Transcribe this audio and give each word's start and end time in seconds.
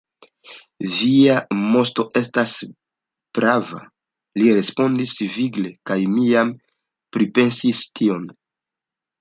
Via 0.99 1.33
moŝto 1.73 2.05
estas 2.21 2.55
prava, 3.39 3.81
li 4.41 4.49
respondis 4.61 5.15
vigle, 5.37 5.75
kaj 5.91 5.99
mi 6.15 6.27
jam 6.33 6.57
pripensis 7.19 7.85
tion. 8.01 8.27